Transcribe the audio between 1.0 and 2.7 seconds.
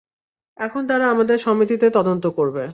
আমাদের সমিতিতে তদন্ত করবে!